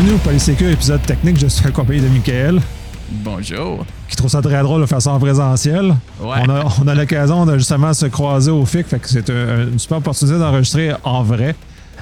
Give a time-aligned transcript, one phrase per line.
[0.00, 1.36] bienvenue au Polysécure épisode technique.
[1.38, 2.58] Je suis accompagné de Michael.
[3.10, 3.84] Bonjour.
[4.08, 5.94] Qui trouve ça très drôle de faire ça en présentiel.
[6.22, 6.38] Ouais.
[6.42, 9.68] On a, on a l'occasion de justement se croiser au FIC, fait que c'est un-
[9.68, 11.54] une super opportunité d'enregistrer en vrai.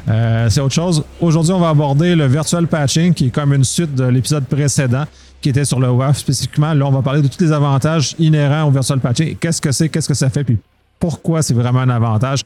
[0.08, 1.02] Euh, c'est autre chose.
[1.20, 5.04] Aujourd'hui, on va aborder le virtual patching, qui est comme une suite de l'épisode précédent,
[5.40, 6.74] qui était sur le WAF spécifiquement.
[6.74, 9.34] Là, on va parler de tous les avantages inhérents au virtual patching.
[9.40, 10.58] Qu'est-ce que c'est, qu'est-ce que ça fait, puis
[11.00, 12.42] pourquoi c'est vraiment un avantage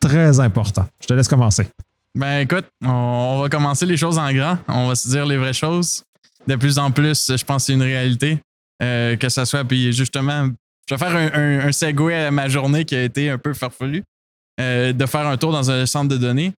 [0.00, 0.86] très important?
[1.02, 1.66] Je te laisse commencer.
[2.16, 4.58] Ben écoute, on, va commencer les choses en grand.
[4.68, 6.02] On va se dire les vraies choses.
[6.46, 8.38] De plus en plus, je pense que c'est une réalité.
[8.82, 10.48] Euh, que ça soit, puis justement,
[10.88, 14.02] je vais faire un, un, segue à ma journée qui a été un peu farfelu.
[14.58, 16.54] Euh, de faire un tour dans un centre de données,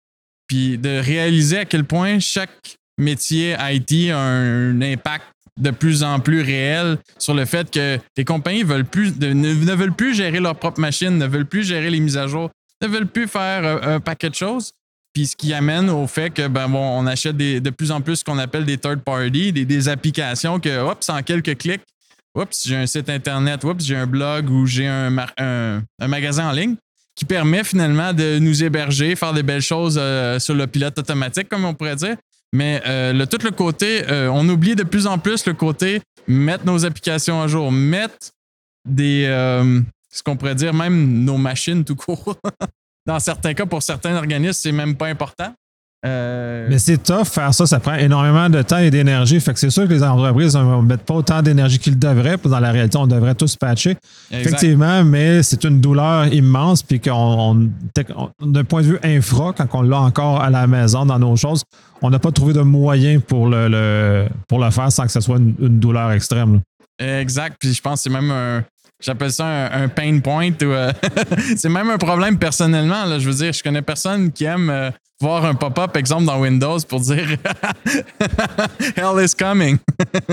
[0.46, 5.24] puis de réaliser à quel point chaque métier IT a un, impact
[5.56, 9.96] de plus en plus réel sur le fait que les compagnies veulent plus, ne, veulent
[9.96, 13.08] plus gérer leur propre machine, ne veulent plus gérer les mises à jour, ne veulent
[13.08, 14.70] plus faire euh, un paquet de choses.
[15.18, 18.00] Puis ce qui amène au fait que ben bon, on achète des- de plus en
[18.00, 21.80] plus ce qu'on appelle des third party, des, applications que hop, en quelques clics,
[22.36, 26.50] oups, j'ai un site internet, oups, j'ai un blog ou j'ai un, un- un magasin
[26.50, 26.76] en ligne
[27.16, 31.48] qui permet finalement de nous héberger, faire des belles choses euh, sur le pilote automatique,
[31.48, 32.14] comme on pourrait dire.
[32.52, 36.00] Mais euh, le, tout le côté, euh, on oublie de plus en plus le côté
[36.28, 38.30] mettre nos applications à jour, mettre
[38.88, 39.24] des,
[40.12, 42.36] ce qu'on pourrait dire, même nos machines tout court.
[43.08, 45.52] Dans certains cas, pour certains organismes, c'est même pas important.
[46.06, 49.40] Euh, Mais c'est tough faire ça, ça prend énormément de temps et d'énergie.
[49.40, 52.36] Fait que c'est sûr que les entreprises ne mettent pas autant d'énergie qu'ils devraient.
[52.44, 53.96] Dans la réalité, on devrait tous patcher.
[54.30, 54.46] exact.
[54.46, 56.84] Effectivement, mais c'est une douleur immense.
[56.84, 57.68] Puis qu'on,
[58.40, 61.64] d'un point de vue infra, quand on l'a encore à la maison dans nos choses,
[62.00, 65.20] on n'a pas trouvé de moyen pour le, le- pour le faire sans que ce
[65.20, 66.60] soit une, une douleur extrême.
[67.00, 67.20] là.
[67.20, 67.56] Exact.
[67.58, 68.62] Puis je pense que c'est même un.
[69.00, 70.50] J'appelle ça un, un pain point.
[70.50, 70.92] ou, euh,
[71.56, 73.04] c'est même un problème personnellement.
[73.04, 73.18] Là.
[73.18, 76.78] Je veux dire, je connais personne qui aime euh, voir un pop-up, exemple, dans Windows
[76.88, 77.28] pour dire
[78.96, 79.78] Hell is coming.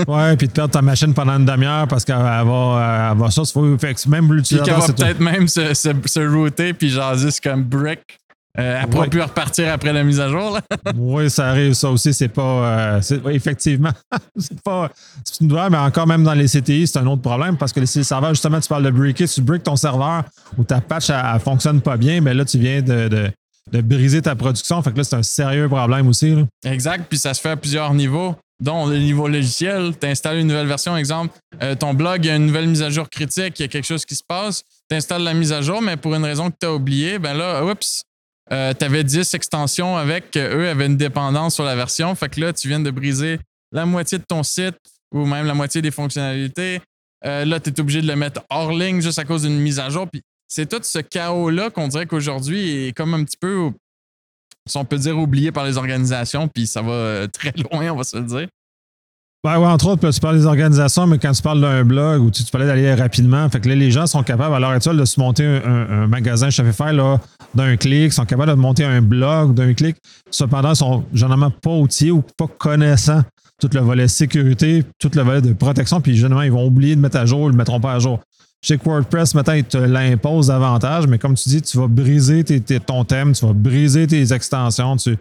[0.06, 3.30] Ouais, puis de perdre ta machine pendant une demi-heure parce qu'elle va, euh, elle va
[3.30, 3.42] ça.
[3.52, 6.90] Faut, fait que même Puis qu'elle l'utilisateur, va peut-être même se, se, se router puis
[6.90, 8.00] juste comme brick.
[8.58, 9.08] Euh, elle pourra Ouais.
[9.10, 10.52] plus repartir après la mise à jour.
[10.54, 10.60] Là.
[10.96, 12.14] Oui, ça arrive, ça aussi.
[12.14, 12.42] C'est pas.
[13.00, 13.00] euh,
[13.30, 13.90] effectivement,
[14.38, 14.90] c'est pas.
[15.24, 17.80] C'est une douleur, mais encore même dans les CTI, c'est un autre problème parce que
[17.80, 20.24] les serveurs, justement, tu parles de breaker, tu breaks ton serveur
[20.56, 23.30] ou ta patch, elle, elle fonctionne pas bien, mais là, tu viens de, de-
[23.72, 24.80] de briser ta production.
[24.80, 26.34] Fait que là, c'est un sérieux problème aussi.
[26.34, 26.42] là.
[26.64, 27.06] Exact.
[27.08, 29.92] Puis ça se fait à plusieurs niveaux, dont le niveau logiciel.
[30.00, 32.82] Tu installes une nouvelle version, exemple, euh, ton blog, il y a une nouvelle mise
[32.82, 34.62] à jour critique, il y a quelque chose qui se passe.
[34.88, 37.34] Tu installes la mise à jour, mais pour une raison que tu as oublié, ben
[37.34, 38.04] là, oups,
[38.50, 42.14] tu avais 10 extensions avec, euh, eux avaient une dépendance sur la version.
[42.14, 43.38] Fait que là, tu viens de briser
[43.72, 44.78] la moitié de ton site
[45.12, 46.80] ou même la moitié des fonctionnalités.
[47.24, 49.80] Euh, là, tu es obligé de le mettre hors ligne juste à cause d'une mise
[49.80, 50.06] à jour.
[50.10, 53.70] Puis c'est tout ce chaos-là qu'on dirait qu'aujourd'hui est comme un petit peu
[54.68, 57.96] si on peut dire oublié par les organisations, puis ça va euh, très loin, on
[57.96, 58.48] va se le dire.
[59.46, 62.32] Ben ouais, entre autres, tu parles des organisations, mais quand tu parles d'un blog où
[62.32, 64.96] tu, tu parlais d'aller rapidement, fait que là, les gens sont capables à l'heure actuelle
[64.96, 67.20] de se monter un, magasin Shopify là,
[67.54, 69.98] d'un clic, sont capables de monter un blog d'un clic.
[70.32, 73.22] Cependant, ils sont généralement pas outillés ou pas connaissants
[73.60, 77.00] tout le volet sécurité, tout le volet de protection, puis généralement, ils vont oublier de
[77.00, 78.18] mettre à jour, ils le mettront pas à jour.
[78.62, 81.86] Je sais que WordPress, maintenant, il te l'impose davantage, mais comme tu dis, tu vas
[81.86, 85.16] briser tes- ton thème, tu vas briser tes extensions, tu,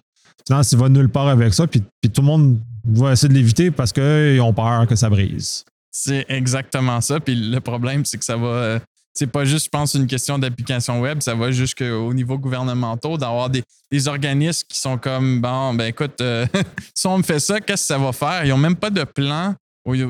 [0.47, 3.33] finalement, tu vas nulle part avec ça, puis, puis tout le monde va essayer de
[3.33, 5.65] l'éviter parce qu'ils ont peur que ça brise.
[5.91, 7.19] C'est exactement ça.
[7.19, 8.47] Puis le problème, c'est que ça va.
[8.47, 8.79] euh,
[9.13, 13.49] c'est pas juste, je pense, une question d'application web, ça va jusqu'au niveau gouvernemental, d'avoir
[13.49, 13.63] des,
[14.09, 16.45] organismes qui sont comme bon, ben écoute, euh,
[16.93, 18.43] si on me fait ça, qu'est-ce que ça va faire?
[18.43, 19.55] Ils n'ont même pas de plan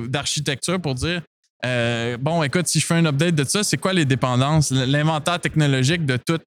[0.08, 1.22] d'architecture pour dire
[1.64, 4.72] euh, bon, écoute, si je fais un update de ça, c'est quoi les dépendances?
[4.72, 6.40] L'inventaire technologique de tout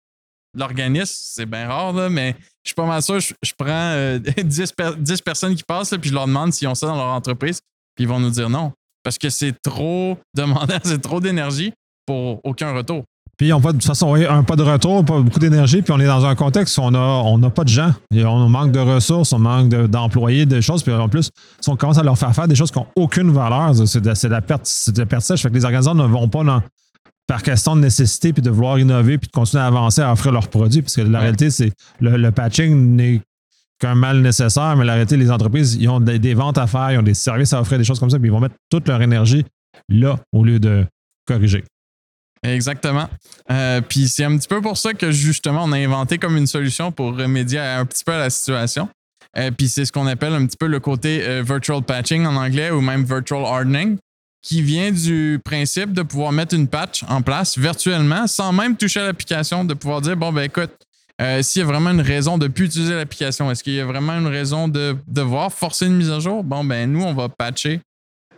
[0.54, 2.34] l'organisme, c'est bien rare, là, mais
[2.68, 5.98] je suis pas mal sûr, je, prends euh, 10, per- 10 personnes qui passent, là,
[5.98, 7.60] puis je leur demande s'ils ont ça dans leur entreprise,
[7.94, 8.72] puis ils vont nous dire non.
[9.02, 11.72] Parce que c'est trop demandant, c'est trop d'énergie
[12.06, 13.04] pour aucun retour.
[13.38, 16.06] Puis on de toute façon un pas de retour, pas beaucoup d'énergie, puis on est
[16.06, 17.92] dans un contexte où on a on n'a pas de gens.
[18.12, 20.82] Et on manque de ressources, on manque de- d'employés, de, choses.
[20.82, 21.30] Puis en plus,
[21.60, 24.28] si on commence à leur faire faire des choses qui n'ont aucune valeur, c'est de,
[24.28, 25.42] la perte, c'est de la perte sèche.
[25.42, 26.62] Fait que les organisateurs ne vont pas dans-
[27.28, 30.32] par question de nécessité puis de vouloir innover puis de continuer à avancer à offrir
[30.32, 30.82] leurs produits.
[30.82, 31.18] Parce que la Ouais.
[31.20, 31.70] réalité, c'est
[32.00, 33.20] le, le patching n'est
[33.78, 36.90] qu'un mal nécessaire, mais la réalité, les entreprises, ils ont des, des ventes à faire,
[36.90, 38.88] ils ont des services à offrir, des choses comme ça, puis ils vont mettre toute
[38.88, 39.44] leur énergie
[39.88, 40.84] là au lieu de
[41.26, 41.62] corriger.
[42.42, 43.08] Exactement.
[43.50, 46.46] Euh, Puis c'est un petit peu pour ça que justement, on a inventé comme une
[46.46, 48.88] solution pour remédier à- un petit peu à la situation.
[49.36, 52.36] Euh, Puis c'est ce qu'on appelle un petit peu le côté euh, virtual patching en
[52.36, 53.98] anglais ou même virtual hardening,
[54.42, 59.00] qui vient du principe de pouvoir mettre une patch en place virtuellement sans même toucher
[59.00, 60.70] à l'application, de pouvoir dire bon, ben écoute,
[61.20, 63.80] Euh, S'il y a vraiment une raison de ne plus utiliser l'application, est-ce qu'il y
[63.80, 66.44] a vraiment une raison de devoir forcer une mise à jour?
[66.44, 67.80] Bon, ben nous, on va patcher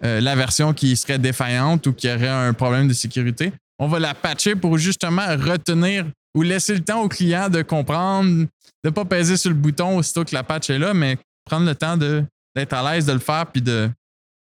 [0.03, 3.53] euh, la version qui serait défaillante ou qui aurait un problème de sécurité.
[3.79, 8.31] On va la patcher pour justement retenir ou laisser le temps au client de comprendre,
[8.31, 8.49] de
[8.87, 11.75] ne pas peser sur le bouton aussitôt que la patch est là, mais prendre le
[11.75, 13.91] temps d'être à l'aise de le faire puis de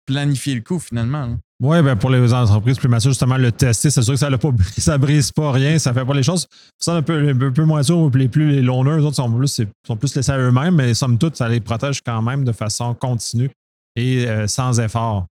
[0.07, 1.37] planifier le coup finalement.
[1.61, 4.97] Oui, ben pour les entreprises plus matures, justement, le tester, c'est sûr que ça ne
[4.99, 6.47] brise pas rien, ça fait pas les choses.
[6.79, 9.97] Ça, un peu, un peu moins sûr, les plus les eux autres sont plus, sont
[9.97, 13.51] plus laissés à eux-mêmes, mais somme toute, ça les protège quand même de façon continue
[13.97, 15.27] et euh, sans effort.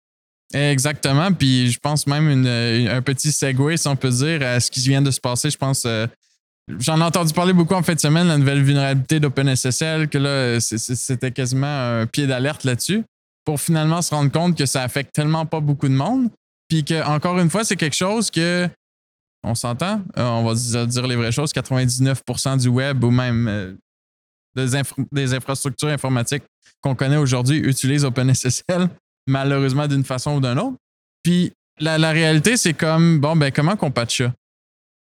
[0.54, 1.32] Exactement.
[1.32, 5.02] Puis je pense même un petit segue, si on peut dire, à ce qui vient
[5.02, 5.50] de se passer.
[5.50, 6.08] Je pense, euh,
[6.80, 10.60] j'en ai entendu parler beaucoup en fin de semaine, la nouvelle vulnérabilité d'OpenSSL, que là,
[10.60, 13.04] c'était quasiment un pied d'alerte là-dessus,
[13.48, 16.30] pour finalement se rendre compte que ça affecte tellement pas beaucoup de monde.
[16.68, 18.68] Puis que, encore une fois, c'est quelque chose que,
[19.42, 23.74] on s'entend, euh, on va dire les vraies choses, 99% du web ou même euh,
[25.14, 26.44] des, infrastructures informatiques
[26.82, 28.90] qu'on connaît aujourd'hui utilisent OpenSSL
[29.28, 30.76] malheureusement d'une façon ou d'une autre.
[31.24, 34.34] Puis la, réalité, c'est comme, bon, ben comment qu'on patche ça?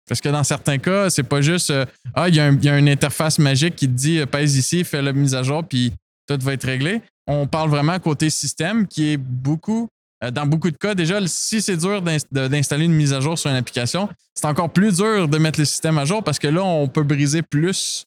[0.09, 1.85] Parce que dans certains cas, c'est pas juste, euh,
[2.15, 5.35] ah, il y, a une interface magique qui te dit, pèse ici, fais la mise
[5.35, 5.93] à jour, puis
[6.29, 7.03] tout va être réglé.
[7.27, 9.89] On parle vraiment côté système qui est beaucoup,
[10.25, 13.51] euh, dans beaucoup de cas, déjà, si c'est dur d'installer une mise à jour sur
[13.51, 16.63] une application, c'est encore plus dur de mettre le système à jour parce que là,
[16.63, 18.05] on peut briser plus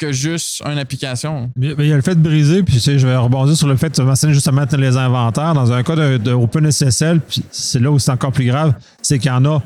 [0.00, 1.50] que juste une application.
[1.56, 4.02] il y a le fait de briser, puis je vais rebondir sur le fait de
[4.02, 5.52] mentionner justement les inventaires.
[5.52, 8.72] Dans un cas de, de OpenSSL, puis c'est là où c'est encore plus grave,
[9.02, 9.62] c'est qu'il y en a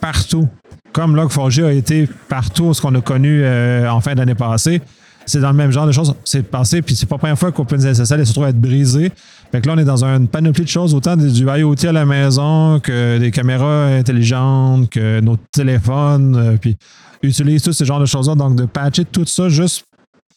[0.00, 0.48] partout.
[0.92, 4.82] Comme Log4j a été partout ce qu'on a connu euh, en fin d'année passée.
[5.26, 6.14] C'est dans le même genre de choses.
[6.24, 9.10] C'est passé, puis c'est pas la première fois qu'OpenSSL se trouve à être brisé.
[9.52, 12.06] Fait que là, on est dans une panoplie de choses, autant du IoT à la
[12.06, 16.76] maison que des caméras intelligentes, que nos téléphones, euh, puis
[17.22, 18.34] utilise tout ce genre de choses-là.
[18.34, 19.84] Donc, de patcher tout ça juste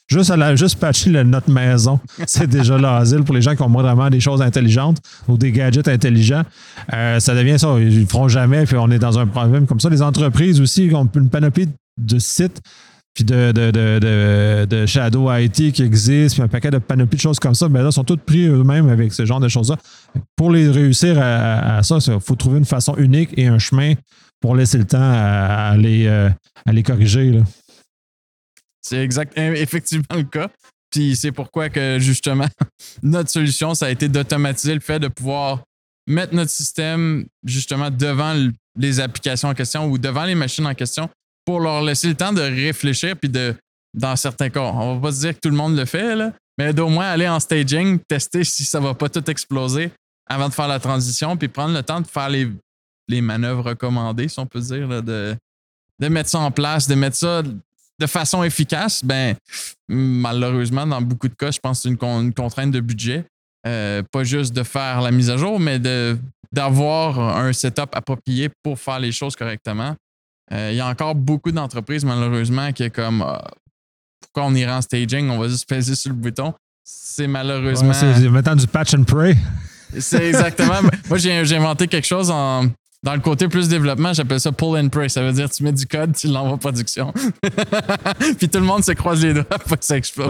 [0.10, 4.20] Juste, juste patcher notre maison, c'est déjà l'asile pour les gens qui ont vraiment des
[4.20, 4.98] choses intelligentes
[5.28, 6.42] ou des gadgets intelligents.
[6.92, 7.76] Euh, ça devient ça.
[7.80, 9.88] Ils ne feront jamais, puis on est dans un problème comme ça.
[9.88, 11.70] Les entreprises aussi ont une panoplie
[12.00, 12.60] de sites,
[13.14, 17.56] puis de, de, Shadow IT qui existent, puis un paquet de panoplies de choses comme
[17.56, 17.68] ça.
[17.68, 19.78] Mais là, sont tous pris eux-mêmes avec ce genre de choses-là.
[20.36, 23.94] Pour les réussir à, ça, il faut trouver une façon unique et un chemin
[24.40, 26.30] pour laisser le temps à, les, euh,
[26.66, 27.42] à les corriger.
[28.82, 30.50] C'est exactement effectivement le cas.
[30.90, 32.48] Puis c'est pourquoi que justement,
[33.04, 35.64] notre solution, ça a été d'automatiser le fait de pouvoir
[36.08, 38.34] mettre notre système justement devant
[38.76, 41.10] les applications en question ou devant les machines en question
[41.50, 43.56] pour leur laisser le temps de réfléchir puis de,
[43.96, 46.32] dans certains cas, on va pas se dire que tout le monde le fait, là,
[46.60, 49.92] mais d'au moins aller en staging, tester si ça va pas tout exploser
[50.28, 52.52] avant de faire la transition puis prendre le temps de faire les,
[53.08, 55.36] les manœuvres recommandées, si on peut dire, de,
[55.98, 59.36] de mettre ça en place, de mettre ça de façon efficace, ben,
[59.88, 63.26] malheureusement, dans beaucoup de cas, je pense que c'est une, contrainte de budget.
[63.66, 65.80] Euh, pas juste de faire la mise à jour, mais
[66.52, 69.96] d'avoir un setup approprié pour faire les choses correctement.
[70.52, 73.50] Euh, il y a encore beaucoup d'entreprises, malheureusement, qui est comme ah,
[74.22, 76.54] pourquoi on irait en staging, on va juste peser sur le bouton.
[76.84, 77.94] C'est malheureusement.
[77.94, 79.36] c'est maintenant du patch and pray.
[79.98, 80.82] C'est exactement.
[81.10, 82.68] Moi, j'ai inventé quelque chose en.
[83.02, 85.10] Dans le côté plus développement, j'appelle ça pull and pray.
[85.10, 87.14] Ça veut dire tu mets du code, tu l'envoies en production.
[88.38, 90.28] puis tout le monde se croise les doigts pour que ça explose.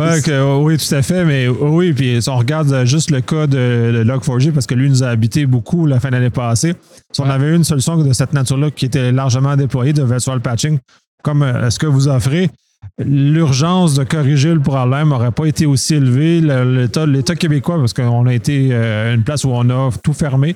[0.61, 1.25] oui, tout à fait.
[1.25, 5.03] Mais oui, puis si on regarde juste le cas de, Log4j, parce que lui nous
[5.03, 6.75] a habité beaucoup la fin de l'année passée,
[7.11, 10.39] si on avait eu une solution de cette nature-là qui était largement déployée de virtual
[10.39, 10.77] patching,
[11.23, 12.51] comme euh, ce que vous offrez,
[12.99, 16.39] l'urgence de corriger le problème n'aurait pas été aussi élevée?
[16.39, 20.55] L'État québécois, parce qu'on a été euh, une place où on a tout fermé,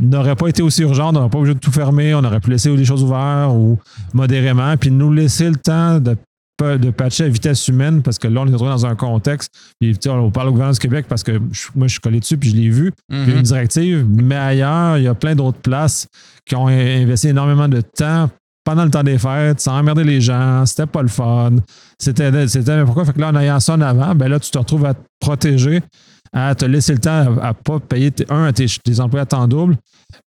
[0.00, 2.50] n'aurait pas été aussi urgent, on n'aurait pas obligé de tout fermer, on aurait pu
[2.50, 3.78] laisser les choses ouvertes ou
[4.12, 6.16] modérément, puis nous laisser le temps de
[6.78, 9.50] de patcher à vitesse humaine parce que là, on est dans un contexte.
[9.80, 11.32] Puis, on parle au gouvernement du Québec parce que
[11.74, 12.92] moi, je suis collé dessus puis je l'ai vu.
[13.10, 13.42] Il y a une mhm.
[13.42, 16.06] directive, mais ailleurs, il y a plein d'autres places
[16.46, 18.30] qui ont investi énormément de temps
[18.64, 21.56] pendant le temps des fêtes, sans emmerder les gens, c'était pas le fun.
[21.98, 23.04] C'était, c'était pourquoi?
[23.04, 25.00] Fait que là, en ayant ça en avant, ben là, tu te retrouves à te
[25.18, 25.82] protéger,
[26.32, 28.66] à te laisser le temps à, ne pas payer, un, à tes,
[29.00, 29.76] employés à temps double,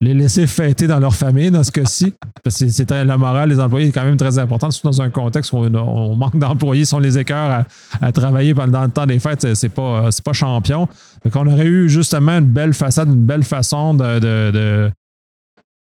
[0.01, 2.15] les laisser fêter dans leur famille dans ce cas-ci.
[2.43, 5.11] Parce que c'est, la morale des employés est quand même très importante, surtout dans un
[5.11, 7.67] contexte où on, manque d'employés, sont les écœurs
[8.01, 10.89] à, travailler pendant le temps des fêtes, c'est pas, pas champion.
[11.23, 14.91] Fait qu'on aurait eu justement une belle façade, une belle façon de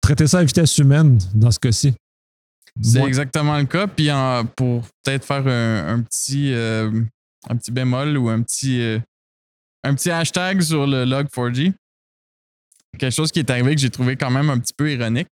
[0.01, 1.95] traiter ça à vitesse humaine dans ce cas-ci.
[2.81, 3.88] C'est exactement le cas.
[3.88, 4.09] Puis
[4.55, 6.91] pour peut-être faire un, petit, euh,
[7.50, 9.00] un petit bémol ou un petit, euh,
[9.86, 11.74] un petit hashtag sur le log4j,
[12.98, 15.27] quelque chose qui est arrivé que j'ai trouvé quand même un petit peu ironique,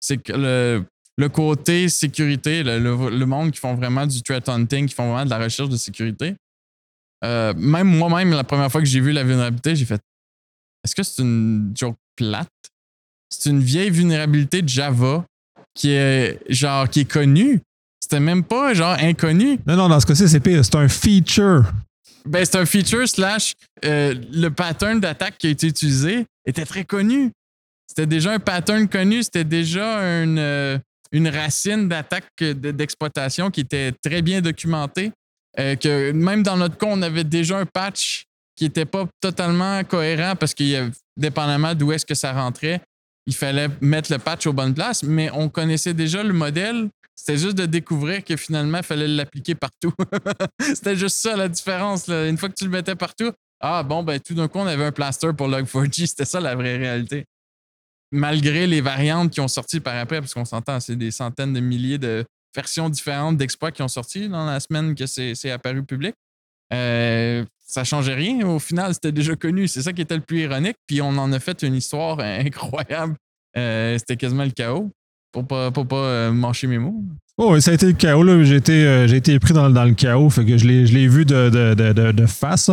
[0.00, 0.84] c'est que le,
[1.16, 2.78] le côté sécurité, le,
[3.10, 5.76] le- monde qui font vraiment du threat hunting, qui font vraiment de la recherche de
[5.76, 6.36] sécurité.
[7.24, 10.00] Euh, même moi-même, la première fois que j'ai vu la vulnérabilité, j'ai fait
[10.84, 12.48] Est-ce que c'est une joke plate?
[13.30, 15.24] C'est une vieille vulnérabilité de Java
[15.74, 17.60] qui est genre qui est connue?
[18.00, 19.58] C'était même pas genre inconnu.
[19.66, 20.64] Non, non, dans ce cas-ci, c'est pire.
[20.64, 21.64] C'est un feature.
[22.28, 23.54] Ben, c'est un feature slash
[23.84, 27.30] euh, le pattern d'attaque qui a été utilisé était très connu.
[27.86, 30.78] C'était déjà un pattern connu, c'était déjà une, euh,
[31.12, 35.12] une racine d'attaque euh, de- d'exploitation qui était très bien documentée.
[35.56, 40.36] Que même dans notre cas, on avait déjà un patch qui n'était pas totalement cohérent
[40.36, 42.80] parce qu'il dépendamment d'où est-ce que ça rentrait,
[43.26, 46.88] il fallait mettre le patch aux bonnes places, mais on connaissait déjà le modèle.
[47.18, 49.92] C'était juste de découvrir que finalement, il fallait l'appliquer partout.
[50.60, 52.06] C'était juste ça la différence.
[52.06, 54.84] Une fois que tu le mettais partout, ah bon, ben tout d'un coup, on avait
[54.84, 56.06] un plaster pour Log4j.
[56.06, 57.24] C'était ça la vraie réalité.
[58.12, 61.58] Malgré les variantes qui ont sorti par après, parce qu'on s'entend, c'est des centaines de
[61.58, 65.82] milliers de versions différentes d'exploits qui ont sorti dans la semaine que c'est c'est apparu
[65.82, 66.14] public.
[66.72, 68.46] Euh, ça changeait rien.
[68.46, 69.66] Au final, c'était déjà connu.
[69.66, 70.76] C'est ça qui était le plus ironique.
[70.86, 73.16] Puis on en a fait une histoire incroyable.
[73.56, 74.92] Euh, c'était quasiment le chaos.
[75.38, 76.32] Pour pas, pour pas euh,
[76.64, 77.04] mes mots.
[77.36, 78.24] Oh, oui, ça a été le chaos.
[78.24, 78.42] là.
[78.42, 80.28] J'ai été, euh, j'ai été pris dans, dans le chaos.
[80.30, 82.72] Fait que je l'ai, je l'ai vu de, de, de, face.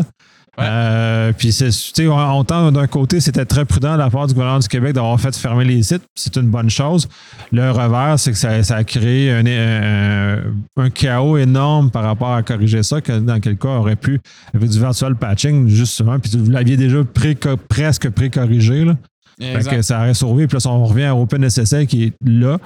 [0.60, 1.69] Euh, puis, c'est,
[2.07, 4.93] on, on entend d'un côté, c'était très prudent de la part du gouvernement du Québec
[4.93, 6.01] d'avoir fait fermer les sites.
[6.15, 7.07] C'est une bonne chose.
[7.51, 10.39] Le revers, c'est que ça, ça a créé un, un,
[10.77, 14.19] un chaos énorme par rapport à corriger ça, que dans quel cas aurait pu,
[14.55, 17.38] avec du virtual patching, justement, puis vous l'aviez déjà pré
[17.69, 18.86] presque pré-corrigé.
[18.86, 18.95] Là.
[19.39, 20.47] Fait que ça aurait sauvé.
[20.47, 22.57] Puis là, si on revient à OpenSSL qui est là,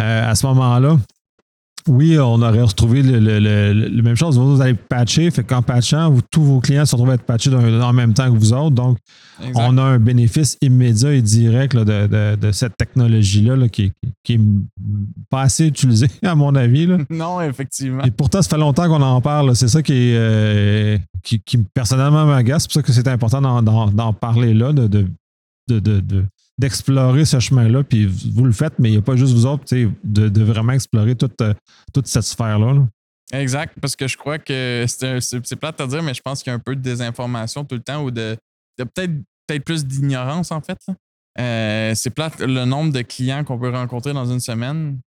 [0.00, 0.98] euh, à ce moment-là,
[1.88, 3.38] oui, on aurait retrouvé le, le-
[3.72, 4.36] le- même chose.
[4.36, 5.30] Vous allez patcher.
[5.30, 8.24] Fait qu'en patchant, vous- tous vos clients se retrouvent à être patchés en même temps
[8.24, 8.74] que vous autres.
[8.74, 8.98] Donc,
[9.40, 9.62] Exact.
[9.64, 13.92] on a un bénéfice immédiat et direct là, de, de- de cette technologie-là là, qui,
[14.24, 14.40] qui est
[15.30, 16.86] pas assez utilisée, à mon avis.
[16.86, 16.96] Là.
[17.10, 18.02] Non, effectivement.
[18.02, 19.54] Et pourtant, ça fait longtemps qu'on en parle.
[19.54, 22.62] C'est ça qui, est, euh, qui, qui personnellement m'agace.
[22.62, 25.06] C'est pour ça que c'est important d'en, parler là, de, de,
[25.68, 26.24] de- de- de-
[26.58, 27.82] d'explorer ce chemin-là.
[27.84, 30.72] Puis vous le faites, mais il n'y a pas juste vous autres, de, de vraiment
[30.72, 31.54] explorer toute, euh,
[31.92, 32.72] toute cette sphère-là.
[32.74, 32.88] là.
[33.32, 36.54] Exact, parce que je crois que c'est plate à dire, mais je pense qu'il y
[36.54, 38.36] a un peu de désinformation tout le temps ou de,
[38.78, 39.12] de peut-être
[39.48, 40.78] peut plus d'ignorance en fait.
[41.38, 44.98] Euh, c'est plate le nombre de clients qu'on peut rencontrer dans une semaine.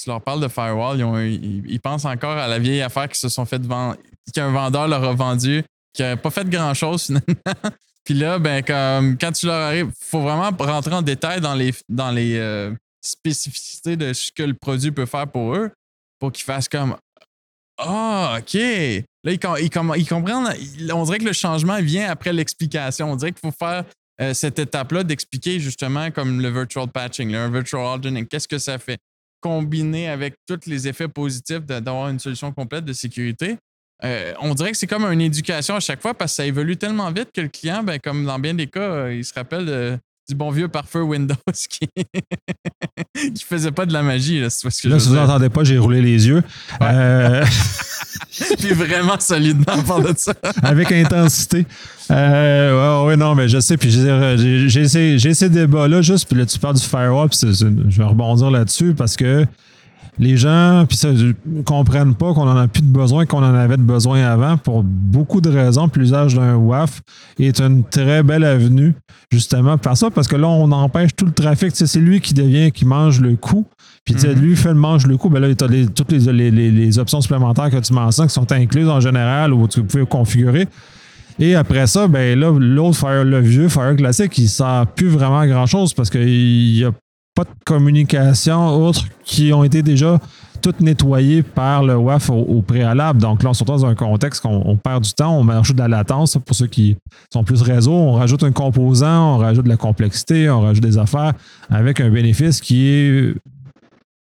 [0.00, 3.44] Tu leur parles de firewall, ils pensent encore à la vieille affaire qui se sont
[3.44, 3.96] fait vendre,
[4.32, 5.62] qu'un vendeur leur a vendu,
[5.98, 7.24] qui pas fait grand chose finalement.
[8.04, 11.54] Puis là, ben, comme, quand tu leur arrives, il faut vraiment rentrer en détail dans
[11.54, 15.70] les, dans les euh, spécificités de ce que le produit peut faire pour eux
[16.18, 16.96] pour qu'ils fassent comme
[17.78, 18.54] Ah, OK.
[18.54, 20.48] Là, ils, ils ils comprennent.
[20.90, 23.12] On dirait que le changement vient après l'explication.
[23.12, 23.84] On dirait qu'il faut faire
[24.20, 28.26] euh, cette étape-là d'expliquer justement comme le virtual patching, un virtual hardening.
[28.26, 28.98] Qu'est-ce que ça fait?
[29.40, 33.58] Combiné avec tous les effets positifs d'avoir une solution complète de sécurité.
[34.04, 36.76] Euh, on dirait que c'est comme une éducation à chaque fois parce que ça évolue
[36.76, 39.98] tellement vite que le client, ben, comme dans bien des cas, euh, il se rappelle
[40.28, 41.34] du bon vieux parfum Windows
[41.70, 41.88] qui,
[43.34, 44.40] qui faisait pas de la magie.
[44.40, 46.42] Là, ce que Là, je si vous n'entendez pas, j'ai roulé les yeux.
[46.82, 47.44] Euh,
[48.58, 50.32] Puis vraiment solidement de ça.
[50.62, 51.66] avec intensité.
[52.10, 56.46] Euh, ouais, ouais, non, mais je sais, puis j'ai- ces, ces débats-là juste, puis là,
[56.46, 59.44] tu parles du firewall, puis je vais rebondir là-dessus parce que
[60.18, 63.54] les gens, puis ça, ne comprennent pas qu'on en a plus de besoin qu'on en
[63.54, 65.88] avait de besoin avant pour beaucoup de raisons.
[65.88, 67.00] Puis l'usage d'un WAF
[67.38, 68.94] est une très belle avenue,
[69.30, 71.70] justement, par ça, parce que là, on empêche tout le trafic.
[71.74, 73.66] C'est lui qui devient, qui mange le coup.
[74.04, 76.50] Puis sais, lui fait le mange le coup, ben là, tu as toutes les, les-
[76.50, 80.04] les- les options supplémentaires que tu mentionnes qui sont incluses en général ou tu peux
[80.06, 80.66] configurer.
[81.38, 85.06] Et après ça, ben là, l'autre Fire, le vieux Fire classique, il ne sert plus
[85.08, 86.90] vraiment à grand-chose parce qu'il n'y a
[87.38, 90.18] pas de communication autre qui ont été déjà
[90.60, 93.20] toutes nettoyées par le WAF au, préalable.
[93.20, 95.76] Donc là, on se retrouve dans un contexte qu'on on perd du temps, on rajoute
[95.76, 96.96] de la latence pour ceux qui
[97.32, 100.98] sont plus réseau, on rajoute un composant, on rajoute de la complexité, on rajoute des
[100.98, 101.32] affaires
[101.70, 103.34] avec un bénéfice qui est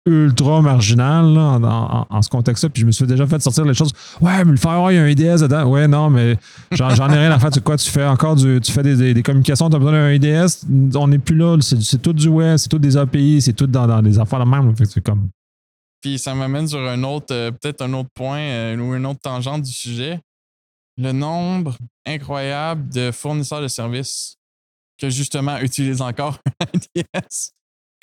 [0.05, 2.69] ultra marginal là, en, en- ce contexte-là.
[2.69, 3.91] Puis je me suis déjà fait sortir les choses.
[4.21, 5.65] Ouais, mais le firewall, il y a un IDS dedans.
[5.65, 6.37] Ouais, non, mais
[6.71, 7.49] j'en ai rien à faire.
[7.49, 10.65] Tu quoi, tu fais encore du, tu fais des, communications, tu as besoin d'un IDS.
[10.95, 11.57] On n'est plus là.
[11.61, 14.49] C'est tout du web, c'est tout des API, c'est tout dans, dans des affaires de
[14.49, 14.75] même.
[14.75, 15.29] Fait comme.
[16.01, 19.21] Puis ça m'amène sur un autre, euh, peut-être un autre point euh, ou une autre
[19.21, 20.19] tangente du sujet.
[20.97, 24.37] Le nombre incroyable de fournisseurs de services
[24.99, 27.51] que justement utilisent encore un IDS,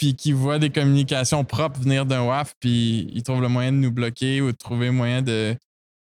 [0.02, 3.76] puis qui voient des communications propres venir d'un WAF, puis ils trouvent le moyen de
[3.76, 5.54] nous bloquer ou de trouver moyen de,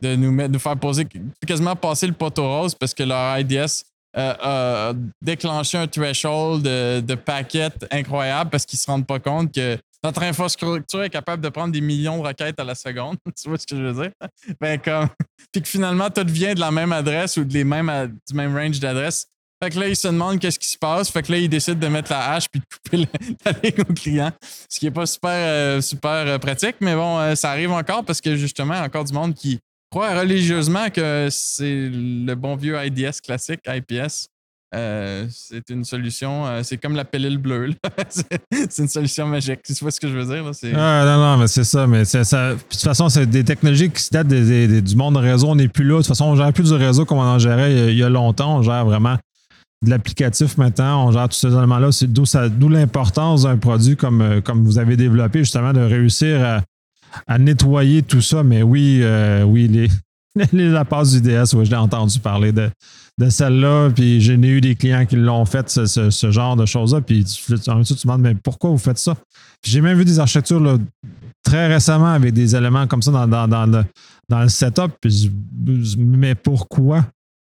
[0.01, 1.07] de nous mettre, de faire poser,
[1.47, 3.85] quasiment passer le poteau rose parce que leur IDS
[4.17, 9.53] euh, a déclenché un threshold de, de paquets incroyable parce qu'ils se rendent pas compte
[9.53, 13.19] que notre infrastructure est capable de prendre des millions de requêtes à la seconde.
[13.37, 14.13] tu vois ce que je veux dire?
[14.63, 15.11] Ben, comme,
[15.53, 18.57] puis que finalement, tout vient de la même adresse ou de les mêmes, du même
[18.57, 19.27] range d'adresse.
[19.63, 21.11] Fait que là, il se demande qu'est-ce qui se passe.
[21.11, 23.09] Fait que là, il décide de mettre la hache puis de couper
[23.47, 24.33] la, ligne au client.
[24.69, 28.05] Ce qui est pas super, euh, super euh, pratique, mais bon, euh, ça arrive encore
[28.05, 29.59] parce que justement, il y a encore du monde qui
[29.91, 34.27] croit religieusement que c'est le bon vieux IDS classique, IPS.
[35.31, 37.75] c'est une solution, c'est comme la pilule bleue.
[38.09, 39.63] c'est une solution magique.
[39.63, 40.45] Tu vois ce que je veux dire?
[40.77, 41.87] Ah, non, non, mais c'est ça.
[41.87, 45.51] Mais ça, de toute façon, c'est des technologies qui datent du monde réseau.
[45.51, 45.93] On n'est plus là.
[45.93, 48.09] De toute façon, on gère plus du réseau comme on en gérait il y a
[48.09, 48.59] longtemps.
[48.59, 49.17] On gère vraiment
[49.85, 51.93] de l'applicatif maintenant, on gère tous ces éléments-là.
[51.93, 56.63] C'est d'où l'importance d'un produit comme, euh, comme vous avez développé, justement, de réussir
[57.27, 58.43] à, nettoyer tout ça.
[58.43, 59.89] Mais oui, euh, oui, les,
[60.53, 62.69] la passe du DS, oui, je l'ai entendu parler de,
[63.19, 67.25] de celle-là, puis j'ai eu des clients qui l'ont fait, ce, genre de choses-là, puis
[67.25, 69.15] tu, tu, te demandes, mais pourquoi vous faites ça?
[69.65, 70.79] J'ai même vu des architectures
[71.45, 73.85] très récemment avec des éléments comme ça dans, le,
[74.29, 74.93] dans le setup,
[75.97, 77.05] mais pourquoi?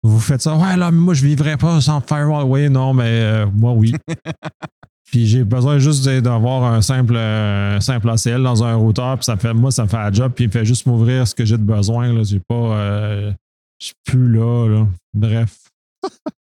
[0.05, 0.55] Vous faites ça?
[0.55, 2.45] Ouais, là, mais moi, je vivrais pas sans firewall.
[2.45, 3.95] Oui, non, mais euh, moi, oui.
[5.11, 9.17] puis j'ai besoin juste d'avoir un simple, euh, simple ACL dans un routeur.
[9.17, 10.33] Puis ça fait, moi, ça me fait un job.
[10.37, 12.13] Puis il me fait juste m'ouvrir ce que j'ai de besoin.
[12.13, 12.23] Là.
[12.23, 12.55] J'ai pas.
[12.55, 13.33] Euh,
[13.81, 14.87] je suis plus là, là.
[15.15, 15.57] Bref.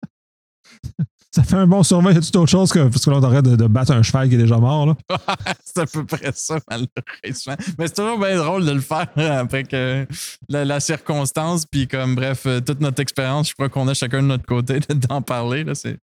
[1.38, 2.14] Ça fait un bon survey.
[2.14, 4.34] Y a tout autre chose que parce que l'on arrête de, battre un cheval qui
[4.34, 4.86] est déjà mort?
[4.86, 4.96] Là?
[5.64, 7.54] c'est à peu près ça, malheureusement.
[7.78, 10.04] Mais c'est toujours bien drôle de le faire après que
[10.48, 14.26] la, circonstance, puis comme bref, euh, toute notre expérience, je crois qu'on a chacun de
[14.26, 15.62] notre côté d'en parler.
[15.62, 16.00] Là, c'est,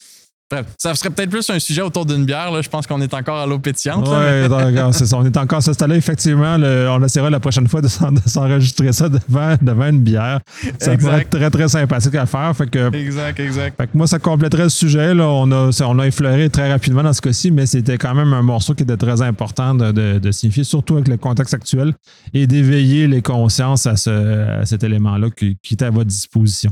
[0.77, 2.51] ça serait peut-être plus un sujet autour d'une bière.
[2.51, 2.61] Là.
[2.61, 4.07] Je pense qu'on est encore à l'eau pétillante.
[4.07, 5.17] Oui, c'est ça.
[5.17, 5.95] On est encore installé.
[5.95, 10.39] Effectivement, on essaiera la prochaine fois de s'enregistrer ça devant, devant une bière.
[10.79, 12.55] Ça pourrait être très, très sympathique à faire.
[12.55, 13.77] Fait que, exact, exact.
[13.77, 15.13] Fait que moi, ça compléterait le sujet.
[15.13, 15.27] Là.
[15.27, 18.41] On, a, on a effleuré très rapidement dans ce cas-ci, mais c'était quand même un
[18.41, 21.93] morceau qui était très important de, de, signifier, surtout avec le contexte actuel,
[22.33, 26.71] et d'éveiller les consciences à, ce, cet élément-là qui, qui est à votre disposition.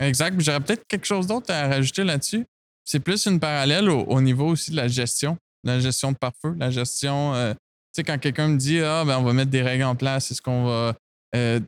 [0.00, 0.40] Exact.
[0.40, 2.44] J'aurais peut-être quelque chose d'autre à rajouter là-dessus
[2.88, 6.70] c'est plus une parallèle au, niveau aussi de la gestion, la gestion de pare-feu, la
[6.70, 7.34] gestion.
[7.34, 7.58] Euh, tu
[7.96, 10.40] sais, quand quelqu'un me dit Ah, ben, on va mettre des règles en place, est-ce
[10.40, 10.94] qu'on va.
[11.36, 11.60] Euh,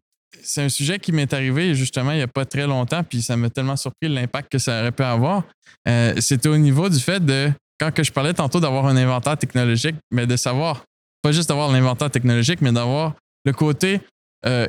[0.42, 3.36] c'est un sujet qui m'est arrivé justement il n'y a pas très longtemps, puis ça
[3.36, 5.42] m'a tellement surpris l'impact que ça aurait pu avoir.
[5.86, 9.36] Euh, c'était au niveau du fait de, quand que je parlais tantôt d'avoir un inventaire
[9.36, 10.84] technologique, mais de savoir,
[11.20, 14.00] pas juste d'avoir l'inventaire technologique, mais d'avoir le côté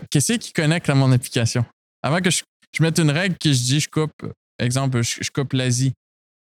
[0.10, 1.64] qu'est-ce qui connecte à mon application?
[2.04, 2.44] Avant que je,
[2.82, 4.12] mette une règle que je dis, je coupe,
[4.60, 5.94] exemple, je coupe l'Asie.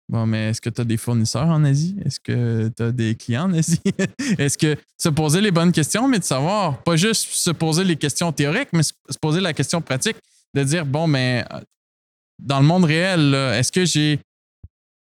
[0.08, 1.96] Bon, mais est-ce que tu as des fournisseurs en Asie?
[2.04, 3.80] Est-ce que tu as des clients en Asie?
[4.38, 7.96] est-ce que se poser les bonnes questions, mais de savoir, pas juste se poser les
[7.96, 10.16] questions théoriques, mais se poser la question pratique,
[10.54, 11.60] de dire, bon, mais euh,
[12.38, 14.20] dans le monde réel, est-ce que j'ai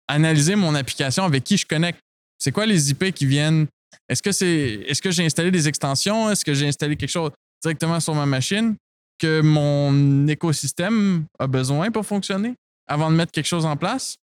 [0.08, 2.00] analysé mon application avec qui je connecte?
[2.40, 3.68] C'est quoi les IP qui viennent?
[4.10, 6.30] Est-ce que c'est est-ce que j'ai installé des extensions?
[6.30, 8.76] Est-ce que j'ai installé quelque chose directement sur ma machine
[9.18, 12.56] que mon écosystème a besoin pour fonctionner
[12.88, 14.18] avant de mettre quelque chose en place?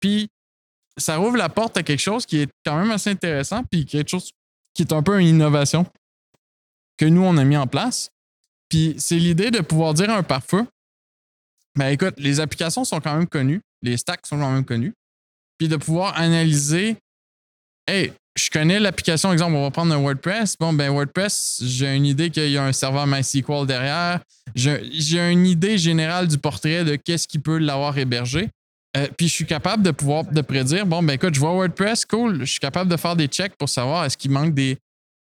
[0.00, 0.28] Puis
[0.96, 4.08] ça ouvre la porte à quelque chose qui est quand même assez intéressant, puis quelque
[4.08, 4.30] chose
[4.74, 5.86] qui est un peu une innovation
[6.96, 8.10] que nous, on a mis en place.
[8.68, 10.66] Puis c'est l'idée de pouvoir dire un pare-feu,
[11.76, 14.94] ben écoute, les applications sont quand même connues, les stacks sont quand même connus,
[15.58, 16.96] puis de pouvoir analyser,
[17.86, 20.56] hey, je connais l'application, exemple, on va prendre un WordPress.
[20.58, 24.20] Bon, ben WordPress, j'ai une idée qu'il y a un serveur MySQL derrière.
[24.54, 28.50] J'ai une idée générale du portrait de qu'est-ce qui peut l'avoir hébergé.
[28.96, 32.06] Euh, puis je suis capable de pouvoir de prédire, bon, ben écoute, je vois WordPress,
[32.06, 34.78] cool, je suis capable de faire des checks pour savoir est-ce qu'il manque des.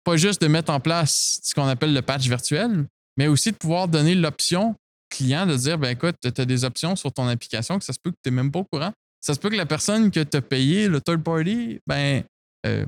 [0.04, 2.84] Pas juste de mettre en place ce qu'on appelle le patch virtuel,
[3.16, 4.74] mais aussi de pouvoir donner l'option
[5.08, 7.98] client de dire, ben écoute, tu as des options sur ton application que ça se
[7.98, 8.92] peut que tu n'es même pas au courant.
[9.22, 12.22] Ça se peut que la personne que tu as payé, le third party, ben,
[12.66, 12.84] euh,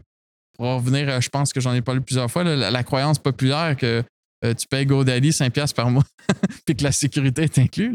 [0.58, 4.04] pour revenir, euh, je pense que j'en ai parlé plusieurs fois, la, croyance populaire que
[4.42, 6.04] tu payes GoDaddy 5$ par mois,
[6.66, 7.94] puis que la sécurité est inclue.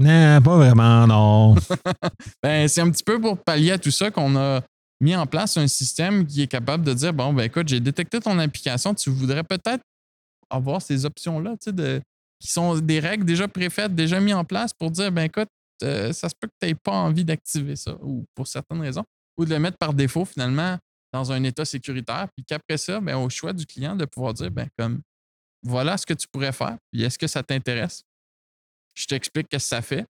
[0.00, 1.54] Non, pas vraiment, non.
[2.42, 4.62] ben, c'est un petit peu pour pallier à tout ça qu'on a
[5.02, 8.18] mis en place un système qui est capable de dire bon, ben écoute, j'ai détecté
[8.18, 9.82] ton application, tu voudrais peut-être
[10.48, 12.02] avoir ces options-là, tu sais,
[12.38, 15.48] qui sont des règles déjà préfaites, déjà mises en place pour dire ben écoute,
[15.82, 19.04] euh, ça se peut que tu n'aies pas envie d'activer ça, ou pour certaines raisons,
[19.36, 20.78] ou de le mettre par défaut finalement
[21.12, 24.50] dans un état sécuritaire, puis qu'après ça, ben, au choix du client de pouvoir dire
[24.50, 25.02] ben comme
[25.62, 28.02] voilà ce que tu pourrais faire, puis est-ce que ça t'intéresse?
[28.94, 30.06] Je t'explique ce que ça fait.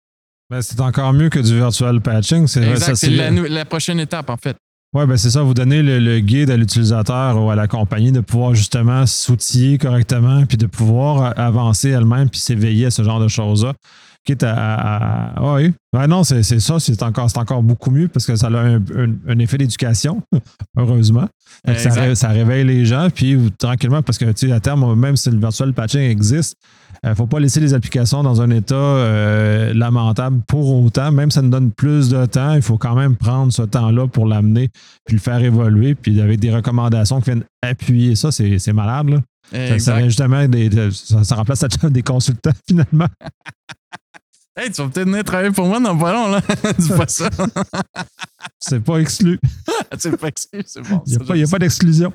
[0.49, 2.47] Ben, c'est encore mieux que du virtual patching.
[2.47, 4.57] C'est exact, c'est la, prochaine étape, en fait.
[4.93, 5.43] Oui, ben c'est ça.
[5.43, 10.47] Vous donnez le, guide à l'utilisateur ou à la compagnie de pouvoir justement s'outiller correctement
[10.47, 13.73] puis de pouvoir avancer elle-même puis s'éveiller à ce genre de choses-là.
[14.25, 15.35] quitte à.
[15.35, 15.71] à, oui.
[15.93, 20.23] non, c'est ça, c'est encore, encore beaucoup mieux parce que ça a un, effet d'éducation,
[20.75, 21.27] heureusement.
[21.77, 25.29] Ça, ça, réveille les gens, puis tranquillement, parce que tu sais, à terme, même si
[25.29, 29.73] le virtual patching existe, euh, ne faut pas laisser les applications dans un état euh,
[29.73, 31.11] lamentable pour autant.
[31.11, 34.07] Même si ça nous donne plus de temps, il faut quand même prendre ce temps-là
[34.07, 34.69] pour l'amener
[35.05, 35.95] puis le faire évoluer.
[35.95, 39.09] Puis avec des recommandations qui viennent appuyer ça, c'est malade.
[39.09, 39.21] Là.
[39.79, 43.07] Ça, justement des, ça, remplace des consultants finalement.
[44.57, 46.41] hey, tu vas peut-être venir travailler pour moi dans le ballon, là.
[46.79, 47.29] c'est pas ça.
[48.59, 49.39] c'est pas exclu.
[49.97, 51.01] c'est pas exclu, c'est bon.
[51.07, 52.13] Il n'y a, pas d'exclusion.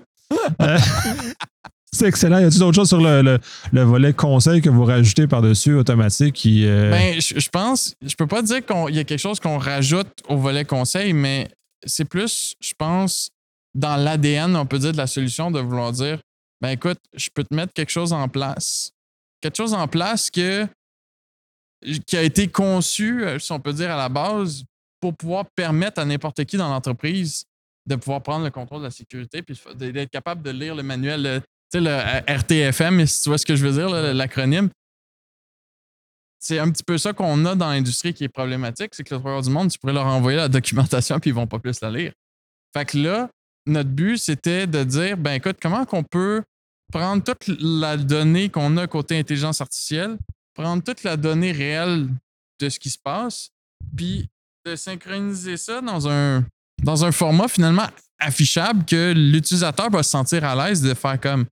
[1.94, 2.38] Euh, c'est excellent.
[2.38, 3.38] Y a-t-il d'autres choses sur le,
[3.72, 6.66] volet conseil que vous rajoutez par-dessus automatique qui.
[6.66, 10.08] Euh, ben, je, pense, je peux pas dire qu'il y a quelque chose qu'on rajoute
[10.28, 11.48] au volet conseil, mais
[11.86, 13.30] c'est plus, je pense,
[13.74, 16.18] dans l'ADN, on peut dire, de la solution de vouloir dire
[16.60, 18.92] ben écoute, je peux te mettre quelque chose en place.
[19.40, 20.66] Quelque chose en place que,
[22.06, 24.64] qui a été conçu, euh, si on peut dire, à la base,
[25.00, 27.44] pour pouvoir permettre à n'importe qui dans l'entreprise
[27.86, 31.42] de pouvoir prendre le contrôle de la sécurité puis d'être capable de lire le manuel,
[31.70, 34.70] tu sais, le euh, RTFM, tu vois ce que je veux dire, l'acronyme.
[36.38, 39.20] C'est un petit peu ça qu'on a dans l'industrie qui est problématique, c'est que le
[39.20, 41.90] trois du monde, tu pourrais leur envoyer la documentation puis ils vont pas plus la
[41.90, 42.12] lire.
[42.76, 43.30] Fait que là,
[43.66, 46.42] notre but, c'était de dire, ben écoute, comment qu'on peut
[46.92, 50.18] prendre toute la donnée qu'on a côté intelligence artificielle,
[50.54, 52.08] prendre toute la donnée réelle
[52.60, 53.50] de ce qui se passe,
[53.96, 54.28] puis
[54.66, 56.44] de synchroniser ça dans un,
[56.82, 57.86] dans un format finalement
[58.18, 61.46] affichable que l'utilisateur va se sentir à l'aise de faire comme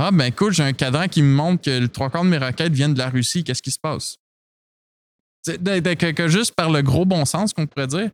[0.00, 2.38] Ah, ben écoute, j'ai un cadran qui me montre que le trois quarts de mes
[2.38, 4.16] requêtes viennent de la Russie, qu'est-ce qui se passe?
[5.44, 8.10] Que, juste par le gros bon sens qu'on pourrait dire,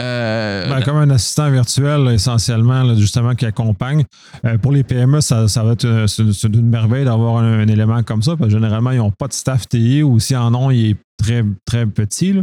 [0.00, 4.04] euh, ben, comme un assistant virtuel, essentiellement, justement, qui accompagne.
[4.44, 6.06] Euh, pour les PME, ça, va être euh,
[6.44, 9.68] une merveille d'avoir un, élément comme ça, parce que généralement, ils n'ont pas de staff
[9.68, 12.34] TI ou s'ils en ont, il est très, très petit.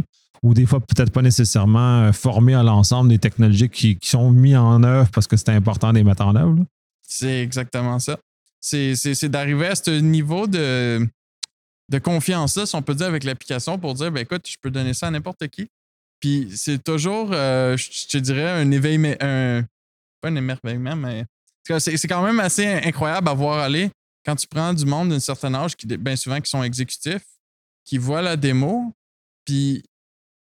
[0.42, 4.82] ou des fois, peut-être pas nécessairement formé à l'ensemble des technologies qui, sont mises en
[4.82, 6.56] œuvre parce que c'est important de les mettre en œuvre.
[7.02, 8.16] C'est exactement ça.
[8.60, 11.06] C'est d'arriver à ce niveau de,
[11.88, 14.94] de confiance-là, si on peut dire, avec l'application pour dire, ben écoute, je peux donner
[14.94, 15.68] ça à n'importe qui.
[16.20, 19.64] Puis c'est toujours, euh, je te dirais, un éveil, un,
[20.20, 21.24] pas un émerveillement, mais
[21.78, 23.90] c'est quand même assez incroyable à voir aller
[24.24, 27.24] quand tu prends du monde d'un certain âge, qui bien souvent qui sont exécutifs,
[27.84, 28.92] qui voient la démo,
[29.44, 29.82] puis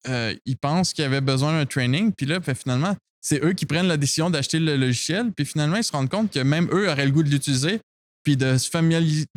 [0.07, 3.87] euh, ils pensent qu'ils avaient besoin d'un training, puis là, finalement, c'est eux qui prennent
[3.87, 7.05] la décision d'acheter le logiciel, puis finalement, ils se rendent compte que même eux auraient
[7.05, 7.79] le goût de l'utiliser,
[8.27, 8.69] puis de se,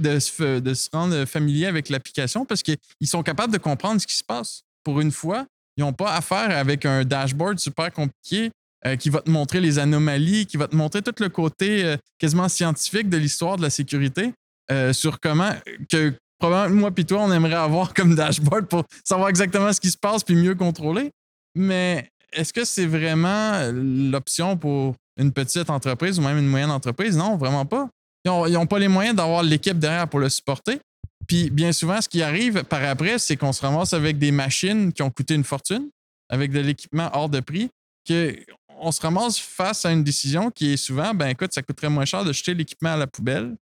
[0.01, 4.17] de, de se rendre familier avec l'application parce qu'ils sont capables de comprendre ce qui
[4.17, 4.63] se passe.
[4.83, 8.51] Pour une fois, ils n'ont pas affaire avec un dashboard super compliqué
[8.85, 11.97] euh, qui va te montrer les anomalies, qui va te montrer tout le côté euh,
[12.19, 14.33] quasiment scientifique de l'histoire de la sécurité
[14.73, 15.53] euh, sur comment
[15.89, 19.93] que probablement moi et toi, on aimerait avoir comme dashboard pour savoir exactement ce qui
[19.93, 21.13] se passe puis mieux contrôler.
[21.55, 27.17] Mais est-ce que c'est vraiment l'option pour une petite entreprise ou même une moyenne entreprise?
[27.17, 27.89] Non, vraiment pas.
[28.25, 30.79] Ils n'ont pas les moyens d'avoir l'équipe derrière pour le supporter.
[31.27, 34.93] Puis bien souvent, ce qui arrive par après, c'est qu'on se ramasse avec des machines
[34.93, 35.89] qui ont coûté une fortune,
[36.29, 37.71] avec de l'équipement hors de prix,
[38.07, 42.05] qu'on se ramasse face à une décision qui est souvent, ben écoute, ça coûterait moins
[42.05, 43.57] cher de jeter l'équipement à la poubelle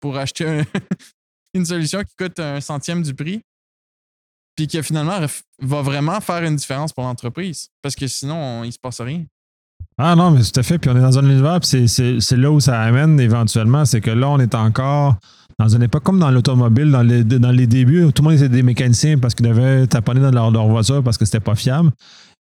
[0.00, 0.62] pour acheter
[1.54, 3.42] une solution qui coûte un centième du prix,
[4.56, 5.20] puis qui finalement
[5.60, 9.24] va vraiment faire une différence pour l'entreprise, parce que sinon, il ne se passe rien.
[9.98, 10.78] Ah non, mais tout à fait.
[10.78, 14.10] Puis on est dans un univers, puis c'est là où ça amène éventuellement, c'est que
[14.10, 15.16] là, on est encore
[15.58, 18.48] dans une époque comme dans l'automobile, dans les, dans les débuts, tout le monde était
[18.48, 21.90] des mécaniciens parce qu'ils devaient taponner dans leur, voiture parce que c'était pas fiable.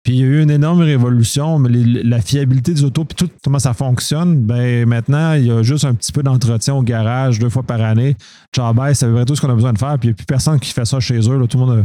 [0.02, 3.30] Puis il y a eu une énorme révolution, mais la fiabilité des autos, puis tout
[3.44, 7.38] comment ça fonctionne, ben maintenant, il y a juste un petit peu d'entretien au garage
[7.38, 8.16] deux fois par année.
[8.56, 9.98] Ciao, bye, ça veut tout ce qu'on a besoin de faire.
[9.98, 11.46] Puis il n'y a plus personne qui fait ça chez eux.
[11.46, 11.84] Tout le monde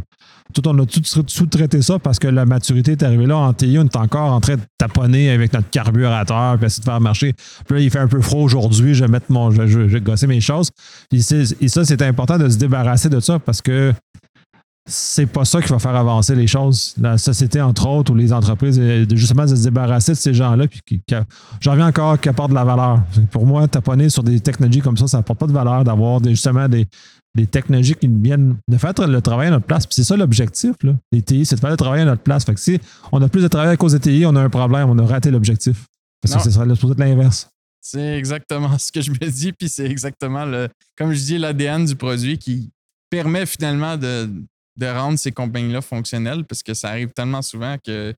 [0.54, 3.38] tout, on a tout sous-traité ça parce que la maturité est arrivée là.
[3.38, 6.86] En TI, on est encore en train de taponner avec notre carburateur, puis essayer de
[6.86, 7.34] faire marcher.
[7.66, 9.52] Puis là, il fait un peu froid aujourd'hui, je vais mettre mon.
[9.52, 10.70] Je, vais gosser mes choses.
[11.12, 11.20] et
[11.68, 13.94] ça, c'est important de se débarrasser de ça parce que
[14.88, 16.96] c'est pas ça qui va faire avancer les choses.
[17.00, 18.82] La société, entre autres, ou les entreprises,
[19.14, 21.02] justement, de se débarrasser de ces gens-là, puis
[21.60, 23.02] j'en reviens encore, qui apportent de la valeur.
[23.32, 26.70] Pour moi, taponner sur des technologies comme ça, ça n'apporte pas de valeur d'avoir justement
[26.70, 26.88] des,
[27.46, 29.86] technologies qui viennent de faire le travail à notre place.
[29.86, 32.46] Puis c'est ça l'objectif, là, des TI, c'est de faire le travail à notre place.
[32.46, 32.80] Fait que si
[33.12, 35.06] on a plus de travail à cause des TI, on a un problème, on a
[35.06, 35.86] raté l'objectif.
[36.22, 37.50] Parce que ce serait supposé être l'inverse.
[37.82, 41.86] C'est exactement ce que je me dis, puis c'est exactement le, comme je dis, l'ADN
[41.86, 42.72] du produit qui
[43.10, 44.30] permet finalement de,
[44.78, 48.14] de rendre ces compagnies-là fonctionnelles parce que ça arrive tellement souvent que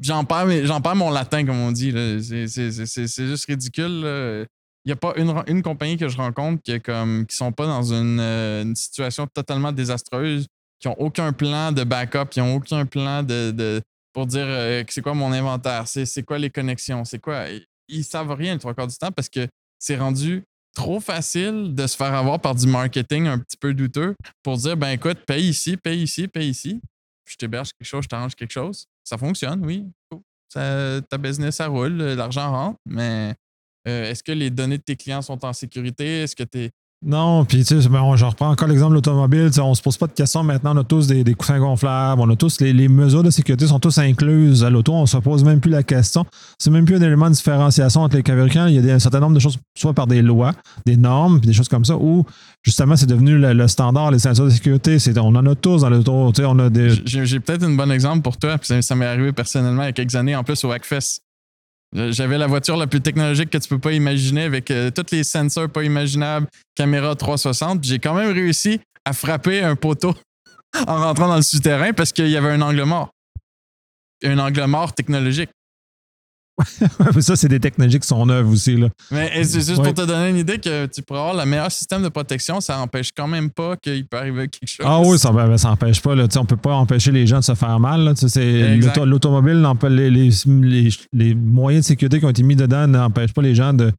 [0.00, 1.92] j'en perds, j'en perds mon latin, comme on dit.
[2.22, 4.46] C'est, juste ridicule.
[4.84, 7.52] Il n'y a pas une, une, compagnie que je rencontre qui, est comme, qui sont
[7.52, 10.46] pas dans une, euh, une, situation totalement désastreuse
[10.78, 13.82] qui ont aucun plan de backup, qui ont aucun plan de,
[14.14, 17.44] pour dire euh, c'est quoi mon inventaire, c'est quoi les connexions, c'est quoi?
[17.88, 19.46] Ils savent rien le trois quarts du temps parce que
[19.78, 24.14] c'est rendu trop facile de se faire avoir par du marketing un petit peu douteux
[24.42, 26.80] pour dire ben écoute, paye ici, paye ici, paye ici.
[27.26, 28.86] Je t'héberge quelque chose, je t'arrange quelque chose.
[29.04, 29.86] Ça fonctionne, oui.
[30.52, 33.34] Ta business, ça roule, l'argent rentre, mais
[33.88, 36.22] euh, est-ce que les données de tes clients sont en sécurité?
[36.22, 36.70] Est-ce que tu es
[37.02, 39.50] non, puis tu sais, ben, je reprends encore l'exemple de l'automobile.
[39.58, 40.76] On se pose pas de questions maintenant.
[40.76, 42.20] On a tous des, coussins gonflables.
[42.20, 44.92] On a tous les, mesures de sécurité sont tous incluses à l'auto.
[44.92, 46.26] On se pose même plus la question.
[46.58, 48.66] C'est même plus un élément de différenciation entre les fabricants.
[48.66, 50.52] Il y a un certain nombre de choses, soit par des lois,
[50.84, 52.26] des normes, puis des choses comme ça, ou
[52.62, 54.98] justement c'est devenu le, standard, les ceintures de sécurité.
[55.16, 56.32] On en a tous dans l'auto.
[56.38, 56.90] On a des...
[57.06, 58.58] J'ai peut-être un bon exemple pour toi.
[58.60, 61.22] Ça, ça m'est arrivé personnellement il y a quelques années en plus au Hackfest.
[61.92, 65.24] J'avais la voiture la plus technologique que tu peux pas imaginer avec euh, tous les
[65.24, 67.82] sensors pas imaginables, caméra 360.
[67.82, 70.14] J'ai quand même réussi à frapper un poteau
[70.86, 73.10] en rentrant dans le souterrain parce qu'il y avait un angle mort.
[74.22, 75.50] Un angle mort technologique.
[77.20, 78.76] ça, c'est des technologies qui sont neuves aussi.
[78.76, 78.88] Là.
[79.10, 82.02] Mais c'est juste pour te donner une idée que tu pourrais avoir le meilleur système
[82.02, 84.86] de protection, ça n'empêche quand même pas qu'il peut arriver quelque chose.
[84.88, 86.14] Ah oui, ça n'empêche ben, pas.
[86.14, 88.14] Là, on ne peut pas empêcher les gens de se faire mal.
[89.04, 93.54] L'automobile, les, les, les, moyens de sécurité qui ont été mis dedans n'empêchent pas les
[93.54, 93.92] gens de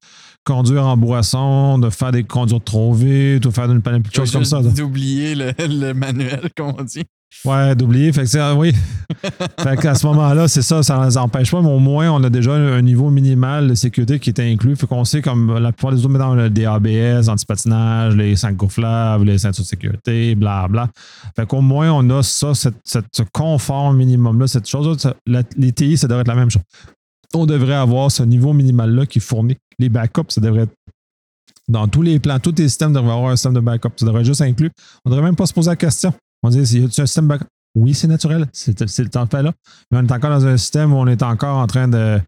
[0.44, 4.46] conduire en boisson, de faire des conduites trop vite ou faire une, de choses comme
[4.46, 4.62] ça.
[4.62, 7.04] D'oublier le, le manuel, comme on dit.
[7.46, 8.12] Ouais, d'oublier.
[8.14, 8.74] Fait que c'est, oui.
[9.60, 12.24] fait qu'à ce moment-là, c'est ça, ça ne les empêche pas, mais au moins, on
[12.24, 14.76] a déjà un niveau minimal de sécurité qui est inclus.
[14.76, 19.26] Fait qu'on sait, comme la plupart des autres, maintenant, des ABS, anti-patinage, les cinq gonflables,
[19.26, 20.90] les ceintures de sécurité, blablabla.
[21.36, 26.08] Fait qu'au moins, on a ça, cette, ce confort minimum-là, cette chose les TI, ça
[26.08, 26.64] devrait être la même chose.
[27.34, 30.74] On devrait avoir ce niveau minimal-là qui fournit les backups, ça devrait être
[31.68, 33.92] dans tous les plans, tous les systèmes devraient avoir un système de backup.
[33.96, 34.70] Ça devrait être juste inclus.
[35.06, 36.14] On ne devrait même pas se poser la question.
[36.44, 37.46] On dit, y a un système backup?
[37.76, 38.48] Oui, c'est naturel.
[38.52, 39.54] C'est le temps de faire là.
[39.90, 42.20] Mais on est encore dans un système où on est encore en train de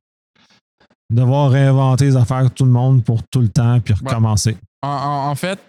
[1.10, 4.58] devoir réinventer les affaires tout le monde pour tout le temps puis recommencer.
[4.82, 5.60] En, fait,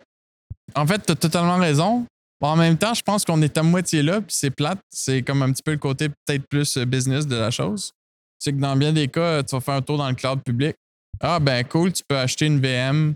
[0.74, 2.06] en fait, tu as totalement raison.
[2.40, 4.78] en même temps, je pense qu'on est à moitié là, puis c'est plate.
[4.90, 7.92] C'est comme un petit peu le côté peut-être plus euh, business de la chose.
[8.38, 10.76] C'est que dans bien des cas, tu vas faire un tour dans le cloud public.
[11.20, 13.14] Ah, ben cool, tu peux acheter une VM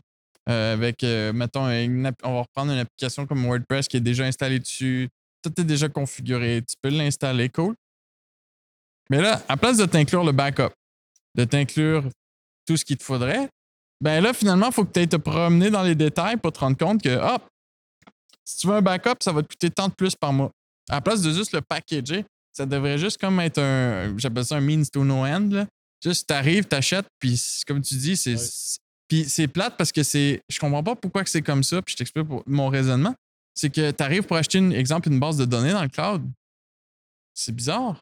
[0.49, 4.59] euh, avec, euh, mettons, on va reprendre une application comme WordPress qui est déjà installée
[4.59, 5.09] dessus
[5.43, 7.75] tout est déjà configuré, tu peux l'installer, cool.
[9.11, 10.73] Mais là, à place de t'inclure le backup,
[11.35, 12.05] de t'inclure
[12.67, 13.49] tout ce qu'il te faudrait,
[14.01, 16.61] ben là, finalement, il faut que tu ailles te promener dans les détails pour te
[16.61, 17.43] rendre compte que, hop,
[18.45, 20.51] si tu veux un backup, ça va te coûter tant de plus par mois.
[20.89, 24.57] À la place de juste le packager, ça devrait juste comme être un, j'appelle ça
[24.57, 25.49] un means to no end.
[25.51, 25.67] Là.
[26.03, 28.37] Juste, t'arrives, t'achètes, puis comme tu dis, c'est.
[29.09, 30.41] Puis c'est plate parce que c'est.
[30.49, 33.15] Je comprends pas pourquoi c'est comme ça, puis je t'explique mon raisonnement
[33.59, 36.23] c'est que tu arrives pour acheter, une, exemple, une base de données dans le cloud.
[37.35, 38.01] C'est bizarre.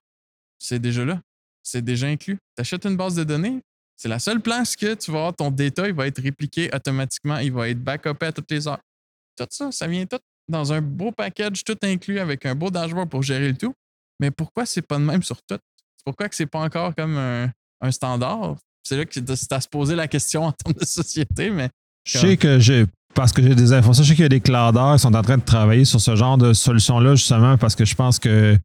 [0.59, 1.23] C'est déjà là.
[1.63, 2.37] C'est déjà inclus.
[2.55, 3.63] Tu achètes une base de données,
[3.97, 7.39] c'est la seule place que tu vas avoir ton data, il va être répliqué automatiquement,
[7.39, 8.81] il va être backupé à toutes les heures.
[9.35, 13.09] Tout ça, ça vient tout dans un beau package, tout inclus avec un beau dashboard
[13.09, 13.73] pour gérer le tout.
[14.21, 15.59] Mais pourquoi c'est pas de même sur tout?
[16.05, 18.57] Pourquoi que c'est pas encore comme un, standard?
[18.83, 21.71] C'est là que tu as se poser la question en termes de société, mais.
[22.05, 22.85] Je sais que j'ai
[23.17, 24.05] parce que j'ai des informations.
[24.05, 26.15] Je sais qu'il y a des clouders qui sont en train de travailler sur ce
[26.15, 28.57] genre de solution-là, justement, parce que je pense que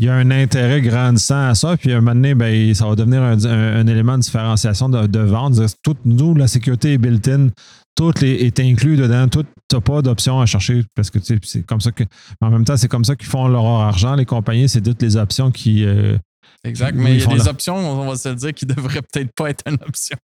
[0.00, 1.76] il y a un intérêt grandissant à ça.
[1.76, 5.54] Puis à un moment donné, ben, ça va devenir un, élément de différenciation de, vente.
[5.84, 7.50] Tout, nous, la sécurité est built-in.
[7.94, 9.28] Tout est, inclus dedans.
[9.28, 12.02] Tout, tu n'as pas d'option à chercher parce que c'est comme ça que.
[12.40, 14.16] en même temps, c'est comme ça qu'ils font leur argent.
[14.16, 15.84] Les compagnies, c'est toutes les options qui.
[15.84, 16.18] Euh,
[16.64, 19.32] exact, mais il y a des options, on va se dire, qui ne devraient peut-être
[19.36, 20.16] pas être une option.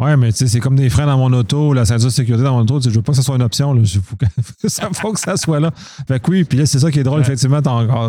[0.00, 2.44] Ouais, mais tu sais, c'est comme des freins dans mon auto, la ceinture de sécurité
[2.44, 2.80] dans mon auto.
[2.80, 3.74] Je veux pas que ça soit une option.
[3.74, 4.26] Il faut que,
[4.68, 5.72] ça, faut que ça soit là.
[6.06, 7.60] Fait que oui, puis là, c'est ça qui est drôle, effectivement.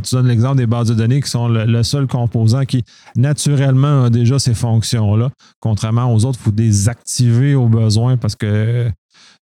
[0.02, 2.84] Tu donnes l'exemple des bases de données qui sont le, seul composant qui,
[3.16, 5.32] naturellement, a déjà ces fonctions-là.
[5.60, 8.92] Contrairement aux autres, il faut désactiver au besoin parce que.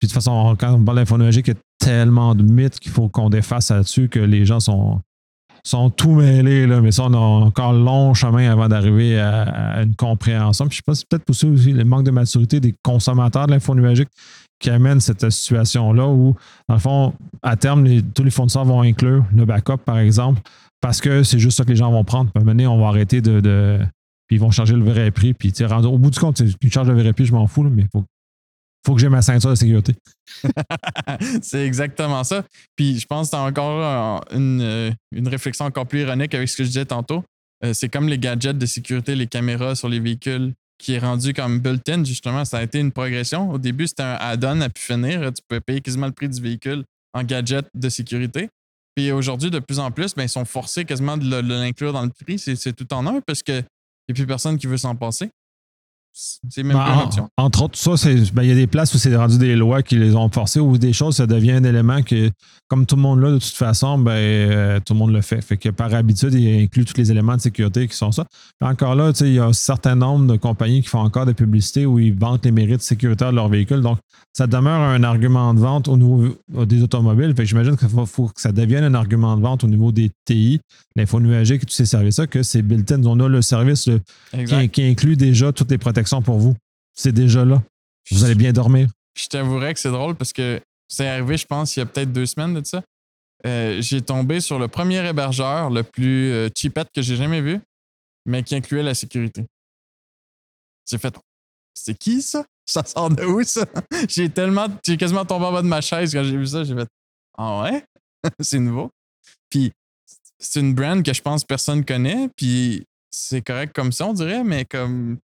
[0.01, 2.91] Puis de toute façon, quand on parle d'infonologie, il y a tellement de mythes qu'il
[2.91, 5.01] faut qu'on défasse là-dessus que les gens sont
[5.65, 9.95] sont tout mêlés, là, mais ça, on a encore long chemin avant d'arriver à, une
[9.95, 10.67] compréhension.
[10.67, 13.53] Puis je pense que c'est peut-être aussi, aussi le manque de maturité des consommateurs de
[13.53, 14.09] l'info numérique
[14.59, 16.37] qui amène cette situation-là où,
[16.69, 20.41] dans le fond, à terme, tous les fournisseurs vont inclure le backup, par exemple,
[20.81, 22.31] parce que c'est juste ça que les gens vont prendre.
[22.33, 23.79] Puis à on va arrêter de,
[24.27, 25.35] puis ils vont changer le vrai prix.
[25.35, 27.89] Puis au bout du compte, ils chargent le vrai prix, je m'en fous, mais il
[27.93, 28.05] faut
[28.85, 29.95] faut que j'ai ma ceinture de sécurité.
[31.43, 32.45] c'est exactement ça.
[32.77, 36.65] Puis je pense que as encore euh, une, réflexion encore plus ironique avec ce que
[36.65, 37.25] je disais tantôt.
[37.65, 41.33] Euh, c'est comme les gadgets de sécurité, les caméras sur les véhicules qui est rendu
[41.33, 42.45] comme built-in, justement.
[42.45, 43.51] Ça a été une progression.
[43.53, 45.33] Au début, c'était un add-on à pu finir.
[45.33, 46.83] Tu pouvais payer quasiment le prix du véhicule
[47.15, 48.49] en gadget de sécurité.
[48.97, 52.11] Puis aujourd'hui, de plus en plus, ben, ils sont forcés quasiment de l'inclure dans le
[52.11, 52.39] prix.
[52.39, 55.31] C'est tout en un parce qu'il n'y a plus personne qui veut s'en passer.
[56.15, 57.29] C'est même une en- option.
[57.39, 57.93] entre autres, ça,
[58.35, 60.61] ben, il y a des places où c'est rendu des lois qui les ont forcées
[60.61, 62.31] ou des choses, ça devient un élément que,
[62.69, 65.41] comme tout le monde là, de toute façon, ben, euh, tout le monde le fait.
[65.41, 68.25] Fait que par habitude, il inclut tous les éléments de sécurité qui sont ça.
[68.61, 71.35] Puis encore là, il y a un certain nombre de compagnies qui font encore des
[71.35, 73.81] publicités où ils vantent les mérites sécuritaires de leur véhicule.
[73.81, 73.99] Donc,
[74.35, 76.27] ça demeure un argument de vente au niveau
[76.67, 77.31] des automobiles.
[77.37, 79.93] Fait que j'imagine qu'il faut, faut que ça devienne un argument de vente au niveau
[79.93, 80.61] des TI,
[80.97, 83.03] l'info nuagique et tous ces services-là, que c'est built-in.
[83.05, 84.01] On a le service le-
[84.47, 86.55] qui, qui inclut déjà toutes les protections pour vous.
[86.95, 87.63] C'est déjà là.
[88.11, 88.89] Vous allez bien dormir.
[89.17, 92.13] Je t'avouerais que c'est drôle parce que c'est arrivé, je pense, il y a peut-être
[92.13, 92.83] deux semaines de ça.
[93.47, 97.61] Euh, j'ai tombé sur le premier hébergeur le plus euh, cheapette que j'ai jamais vu,
[98.27, 99.47] mais qui incluait la sécurité.
[100.89, 101.15] J'ai fait
[101.75, 102.45] C'est qui ça?
[102.65, 103.65] Ça sort de où ça?
[104.09, 104.69] j'ai tellement.
[104.85, 106.63] J'ai quasiment tombé en bas de ma chaise quand j'ai vu ça.
[106.63, 106.89] J'ai fait
[107.37, 107.85] Ah ouais?
[108.41, 108.91] c'est nouveau.
[109.51, 109.73] Puis
[110.39, 114.45] c'est une brand que je pense personne connaît, puis c'est correct comme ça, on dirait,
[114.45, 115.19] mais comme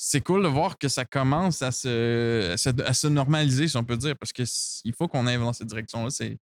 [0.00, 3.76] c'est cool de voir que ça commence à se, à se, à se normaliser, si
[3.76, 6.08] on peut dire, parce qu'il faut qu'on aille dans cette direction-là.
[6.10, 6.38] C'est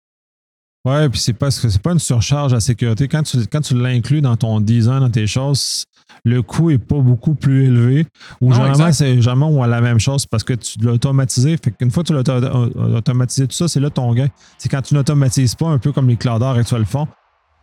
[0.83, 3.07] Ouais, puis c'est pas, c'est pas une surcharge à sécurité.
[3.07, 5.85] Quand tu, quand tu l'inclus dans ton design, dans tes choses,
[6.23, 8.07] le coût est pas beaucoup plus élevé.
[8.39, 11.55] Ou Non, généralement, c'est on a la même chose parce que tu l'as automatisé.
[11.63, 14.29] Fait qu'une fois que tu l'as auto- automatisé tout ça, c'est là ton gain.
[14.57, 17.07] C'est quand tu n'automatises pas, un peu comme les cloudars actuels le font.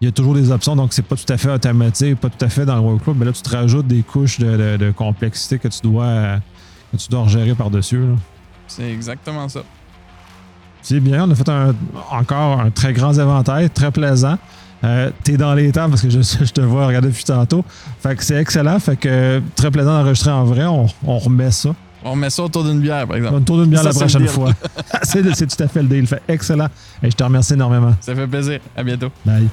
[0.00, 2.44] Il y a toujours des options, donc c'est pas tout à fait automatisé, pas tout
[2.44, 4.90] à fait dans le workflow, mais là, tu te rajoutes des couches de, de- de
[4.92, 6.36] complexité que tu dois,
[6.92, 8.00] que tu dois gérer par-dessus.
[8.68, 9.60] c'est exactement ça.
[10.82, 11.74] C'est bien, on a fait un-
[12.12, 14.38] encore un très grand éventail, très plaisant.
[14.84, 17.64] Euh, T'es dans les temps parce que je, je te vois regarder depuis tantôt.
[18.00, 18.78] Fait que c'est excellent.
[18.78, 20.64] Fait que très plaisant d'enregistrer en vrai.
[20.66, 21.70] On, on remet ça.
[22.04, 23.34] On met ça autour d'une bière, par exemple.
[23.34, 24.52] On tourne une bière Ça, la prochaine fois.
[25.02, 26.06] c'est c'est tout à fait le deal.
[26.06, 26.68] Fait excellent.
[27.02, 27.92] Et je te remercie énormément.
[28.00, 28.60] Ça fait plaisir.
[28.76, 29.08] À bientôt.
[29.26, 29.48] Bye.